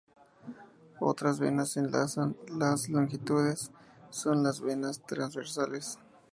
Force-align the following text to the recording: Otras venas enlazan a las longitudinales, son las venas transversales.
Otras 0.99 1.39
venas 1.39 1.77
enlazan 1.77 2.35
a 2.49 2.57
las 2.57 2.89
longitudinales, 2.89 3.69
son 4.09 4.41
las 4.41 4.59
venas 4.59 5.03
transversales. 5.05 5.99